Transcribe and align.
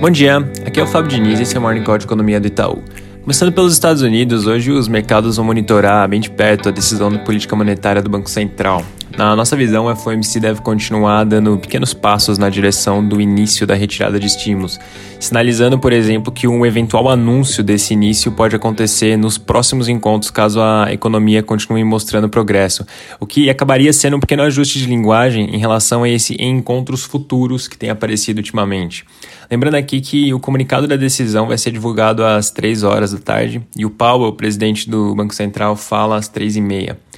Bom 0.00 0.08
dia, 0.08 0.38
aqui 0.64 0.80
é 0.80 0.82
o 0.82 0.86
Fábio 0.86 1.10
Diniz 1.10 1.38
e 1.38 1.42
esse 1.42 1.54
é 1.54 1.58
o 1.58 1.62
Morning 1.62 1.84
Call 1.84 1.98
de 1.98 2.06
Economia 2.06 2.40
do 2.40 2.46
Itaú. 2.46 2.82
Começando 3.20 3.52
pelos 3.52 3.74
Estados 3.74 4.00
Unidos, 4.00 4.46
hoje 4.46 4.72
os 4.72 4.88
mercados 4.88 5.36
vão 5.36 5.44
monitorar 5.44 6.08
bem 6.08 6.18
de 6.18 6.30
perto 6.30 6.70
a 6.70 6.72
decisão 6.72 7.10
de 7.10 7.18
política 7.18 7.54
monetária 7.54 8.00
do 8.00 8.08
Banco 8.08 8.30
Central. 8.30 8.82
Na 9.20 9.36
nossa 9.36 9.54
visão, 9.54 9.86
a 9.86 9.94
FOMC 9.94 10.40
deve 10.40 10.62
continuar 10.62 11.24
dando 11.24 11.58
pequenos 11.58 11.92
passos 11.92 12.38
na 12.38 12.48
direção 12.48 13.06
do 13.06 13.20
início 13.20 13.66
da 13.66 13.74
retirada 13.74 14.18
de 14.18 14.26
estímulos, 14.26 14.80
sinalizando, 15.20 15.78
por 15.78 15.92
exemplo, 15.92 16.32
que 16.32 16.48
um 16.48 16.64
eventual 16.64 17.06
anúncio 17.06 17.62
desse 17.62 17.92
início 17.92 18.32
pode 18.32 18.56
acontecer 18.56 19.18
nos 19.18 19.36
próximos 19.36 19.90
encontros 19.90 20.30
caso 20.30 20.58
a 20.62 20.90
economia 20.90 21.42
continue 21.42 21.84
mostrando 21.84 22.30
progresso, 22.30 22.86
o 23.20 23.26
que 23.26 23.50
acabaria 23.50 23.92
sendo 23.92 24.16
um 24.16 24.20
pequeno 24.20 24.42
ajuste 24.42 24.78
de 24.78 24.86
linguagem 24.86 25.54
em 25.54 25.58
relação 25.58 26.02
a 26.02 26.08
esse 26.08 26.34
encontros 26.42 27.04
futuros 27.04 27.68
que 27.68 27.76
tem 27.76 27.90
aparecido 27.90 28.38
ultimamente. 28.38 29.04
Lembrando 29.50 29.74
aqui 29.74 30.00
que 30.00 30.32
o 30.32 30.40
comunicado 30.40 30.88
da 30.88 30.96
decisão 30.96 31.46
vai 31.46 31.58
ser 31.58 31.72
divulgado 31.72 32.24
às 32.24 32.50
3 32.50 32.84
horas 32.84 33.12
da 33.12 33.18
tarde 33.18 33.60
e 33.76 33.84
o 33.84 33.90
Powell, 33.90 34.32
presidente 34.32 34.88
do 34.88 35.14
Banco 35.14 35.34
Central, 35.34 35.76
fala 35.76 36.16
às 36.16 36.26
3 36.26 36.56
e 36.56 36.60
meia. 36.62 37.09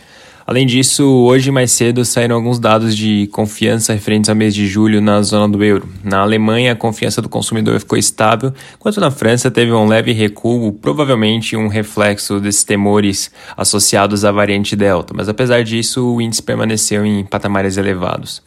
Além 0.47 0.67
disso, 0.67 1.05
hoje 1.05 1.51
mais 1.51 1.71
cedo 1.71 2.05
saíram 2.05 2.37
alguns 2.37 2.59
dados 2.59 2.97
de 2.97 3.29
confiança 3.29 3.93
referentes 3.93 4.29
ao 4.29 4.37
mês 4.37 4.55
de 4.55 4.67
julho 4.67 5.01
na 5.01 5.23
zona 5.23 5.49
do 5.49 5.63
euro. 5.63 5.89
Na 6.03 6.21
Alemanha, 6.21 6.73
a 6.73 6.77
confiança 6.77 7.23
do 7.23 7.29
consumidor 7.29 7.79
ficou 7.79 7.97
estável, 7.97 8.53
enquanto 8.75 9.01
na 9.01 9.11
França 9.11 9.51
teve 9.51 9.73
um 9.73 9.87
leve 9.87 10.13
recuo, 10.13 10.73
provavelmente 10.73 11.57
um 11.57 11.69
reflexo 11.69 12.41
desses 12.41 12.65
temores 12.65 13.31
associados 13.57 14.25
à 14.25 14.33
variante 14.33 14.75
Delta, 14.75 15.15
mas 15.17 15.29
apesar 15.29 15.63
disso, 15.63 16.15
o 16.15 16.21
índice 16.21 16.43
permaneceu 16.43 17.07
em 17.07 17.25
patamares 17.25 17.77
elevados. 17.77 18.43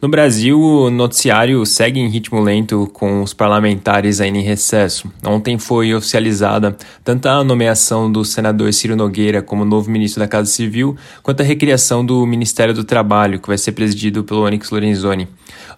No 0.00 0.08
Brasil, 0.08 0.60
o 0.60 0.90
noticiário 0.90 1.66
segue 1.66 1.98
em 1.98 2.08
ritmo 2.08 2.40
lento 2.40 2.88
com 2.92 3.20
os 3.20 3.34
parlamentares 3.34 4.20
ainda 4.20 4.38
em 4.38 4.42
recesso. 4.42 5.10
Ontem 5.26 5.58
foi 5.58 5.92
oficializada 5.92 6.76
tanto 7.02 7.26
a 7.26 7.42
nomeação 7.42 8.10
do 8.10 8.24
senador 8.24 8.72
Ciro 8.72 8.94
Nogueira 8.94 9.42
como 9.42 9.64
novo 9.64 9.90
ministro 9.90 10.20
da 10.20 10.28
Casa 10.28 10.48
Civil, 10.48 10.96
quanto 11.20 11.40
a 11.40 11.44
recriação 11.44 12.06
do 12.06 12.24
Ministério 12.24 12.72
do 12.72 12.84
Trabalho, 12.84 13.40
que 13.40 13.48
vai 13.48 13.58
ser 13.58 13.72
presidido 13.72 14.22
pelo 14.22 14.44
Onyx 14.44 14.70
Lorenzoni. 14.70 15.26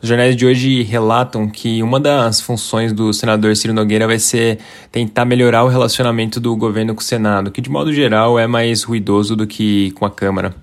Os 0.02 0.08
jornais 0.10 0.36
de 0.36 0.44
hoje 0.44 0.82
relatam 0.82 1.48
que 1.48 1.82
uma 1.82 1.98
das 1.98 2.42
funções 2.42 2.92
do 2.92 3.14
senador 3.14 3.56
Ciro 3.56 3.72
Nogueira 3.72 4.06
vai 4.06 4.18
ser 4.18 4.58
tentar 4.92 5.24
melhorar 5.24 5.64
o 5.64 5.68
relacionamento 5.68 6.38
do 6.38 6.54
governo 6.54 6.94
com 6.94 7.00
o 7.00 7.04
Senado, 7.04 7.50
que 7.50 7.62
de 7.62 7.70
modo 7.70 7.90
geral 7.90 8.38
é 8.38 8.46
mais 8.46 8.82
ruidoso 8.82 9.34
do 9.34 9.46
que 9.46 9.92
com 9.92 10.04
a 10.04 10.10
Câmara. 10.10 10.54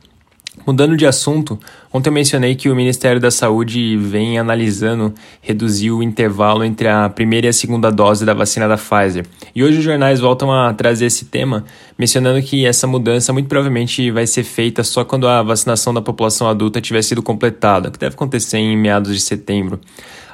Mudando 0.67 0.97
de 0.97 1.05
assunto, 1.05 1.57
ontem 1.93 2.09
eu 2.09 2.13
mencionei 2.13 2.53
que 2.53 2.69
o 2.69 2.75
Ministério 2.75 3.21
da 3.21 3.31
Saúde 3.31 3.95
vem 3.95 4.37
analisando 4.37 5.13
reduzir 5.39 5.91
o 5.91 6.03
intervalo 6.03 6.61
entre 6.61 6.89
a 6.89 7.07
primeira 7.07 7.47
e 7.47 7.49
a 7.49 7.53
segunda 7.53 7.89
dose 7.89 8.25
da 8.25 8.33
vacina 8.33 8.67
da 8.67 8.75
Pfizer. 8.75 9.25
E 9.55 9.63
hoje 9.63 9.77
os 9.77 9.83
jornais 9.85 10.19
voltam 10.19 10.51
a 10.51 10.73
trazer 10.73 11.05
esse 11.05 11.23
tema, 11.23 11.63
mencionando 11.97 12.41
que 12.41 12.65
essa 12.65 12.85
mudança 12.85 13.31
muito 13.31 13.47
provavelmente 13.47 14.11
vai 14.11 14.27
ser 14.27 14.43
feita 14.43 14.83
só 14.83 15.05
quando 15.05 15.25
a 15.25 15.41
vacinação 15.41 15.93
da 15.93 16.01
população 16.01 16.49
adulta 16.49 16.81
tiver 16.81 17.01
sido 17.01 17.23
completada, 17.23 17.89
que 17.89 17.97
deve 17.97 18.15
acontecer 18.15 18.57
em 18.57 18.75
meados 18.75 19.15
de 19.15 19.21
setembro. 19.21 19.79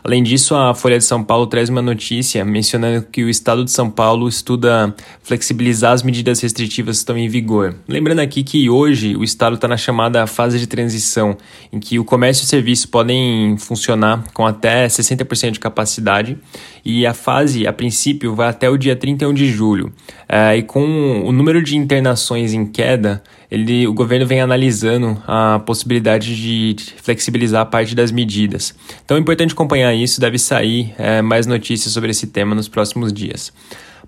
Além 0.03 0.21
disso, 0.21 0.53
a 0.53 0.75
Folha 0.75 0.97
de 0.97 1.05
São 1.05 1.23
Paulo 1.23 1.47
traz 1.47 1.69
uma 1.69 1.81
notícia 1.81 2.43
mencionando 2.43 3.07
que 3.09 3.23
o 3.23 3.29
Estado 3.29 3.63
de 3.63 3.71
São 3.71 3.89
Paulo 3.89 4.27
estuda 4.27 4.93
flexibilizar 5.21 5.93
as 5.93 6.03
medidas 6.03 6.41
restritivas 6.41 6.97
que 6.97 7.01
estão 7.01 7.17
em 7.17 7.29
vigor. 7.29 7.75
Lembrando 7.87 8.19
aqui 8.19 8.43
que 8.43 8.69
hoje 8.69 9.15
o 9.15 9.23
Estado 9.23 9.55
está 9.55 9.67
na 9.67 9.77
chamada 9.77 10.27
fase 10.27 10.59
de 10.59 10.67
transição, 10.67 11.37
em 11.71 11.79
que 11.79 11.97
o 11.99 12.03
comércio 12.03 12.43
e 12.43 12.45
o 12.45 12.47
serviço 12.47 12.89
podem 12.89 13.57
funcionar 13.57 14.25
com 14.33 14.45
até 14.45 14.87
60% 14.87 15.51
de 15.51 15.59
capacidade 15.59 16.37
e 16.85 17.05
a 17.05 17.13
fase, 17.13 17.65
a 17.65 17.71
princípio, 17.71 18.35
vai 18.35 18.49
até 18.49 18.69
o 18.69 18.77
dia 18.77 18.95
31 18.95 19.33
de 19.33 19.47
julho. 19.47 19.91
É, 20.27 20.57
e 20.57 20.63
com 20.63 21.23
o 21.25 21.31
número 21.31 21.63
de 21.63 21.77
internações 21.77 22.53
em 22.53 22.65
queda, 22.65 23.23
ele, 23.49 23.87
o 23.87 23.93
governo 23.93 24.25
vem 24.25 24.41
analisando 24.41 25.21
a 25.27 25.61
possibilidade 25.65 26.35
de 26.35 26.75
flexibilizar 27.01 27.65
parte 27.67 27.95
das 27.95 28.11
medidas. 28.11 28.75
Então 29.05 29.15
é 29.15 29.19
importante 29.19 29.53
acompanhar 29.53 29.93
isso, 29.93 30.19
deve 30.19 30.37
sair 30.37 30.93
é, 30.97 31.21
mais 31.21 31.45
notícias 31.45 31.93
sobre 31.93 32.11
esse 32.11 32.27
tema 32.27 32.53
nos 32.53 32.67
próximos 32.67 33.13
dias. 33.13 33.53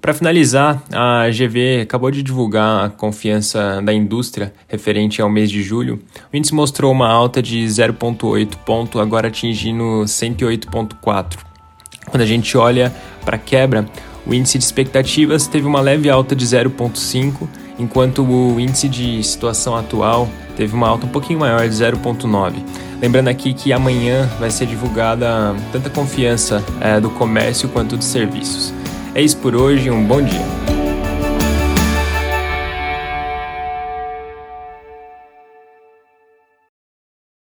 Para 0.02 0.14
finalizar, 0.14 0.84
a 0.91 1.30
GV 1.30 1.81
acabou 1.81 2.12
de 2.12 2.22
divulgar 2.22 2.85
a 2.85 2.90
confiança 2.90 3.81
da 3.81 3.94
indústria 3.94 4.53
referente 4.68 5.22
ao 5.22 5.30
mês 5.30 5.50
de 5.50 5.64
julho. 5.64 6.00
O 6.31 6.35
índice 6.35 6.53
mostrou 6.53 6.91
uma 6.91 7.08
alta 7.08 7.41
de 7.41 7.66
0,8 7.66 8.56
ponto, 8.66 9.00
agora 9.00 9.30
atingindo 9.30 10.03
108,4. 10.06 11.55
Quando 12.16 12.22
a 12.22 12.26
gente 12.26 12.58
olha 12.58 12.94
para 13.26 13.36
a 13.36 13.38
quebra, 13.38 13.86
o 14.26 14.34
índice 14.34 14.58
de 14.58 14.64
expectativas 14.64 15.48
teve 15.48 15.68
uma 15.68 15.81
leve 15.81 16.09
alta 16.09 16.34
de 16.34 16.46
0,5, 16.46 17.46
enquanto 17.78 18.24
o 18.24 18.58
índice 18.58 18.88
de 18.88 19.22
situação 19.22 19.76
atual 19.76 20.30
teve 20.56 20.74
uma 20.74 20.88
alta 20.88 21.06
um 21.06 21.09
pouquinho 21.09 21.40
maior 21.42 21.68
de 21.68 21.76
0,9. 21.76 22.53
Lembrando 23.02 23.28
aqui 23.28 23.53
que 23.53 23.74
amanhã 23.74 24.30
vai 24.40 24.50
ser 24.50 24.66
divulgada 24.66 25.53
tanta 25.74 25.90
confiança 25.90 26.64
é, 26.80 27.02
do 27.02 27.09
comércio 27.09 27.68
quanto 27.68 27.98
dos 27.98 28.06
serviços. 28.06 28.74
É 29.14 29.22
isso 29.22 29.36
por 29.36 29.53
hoje, 29.53 29.92
um 29.92 30.06
bom 30.06 30.22
dia. 30.22 30.65